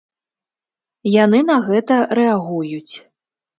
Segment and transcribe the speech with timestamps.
[1.23, 2.93] Яны на гэта рэагуюць.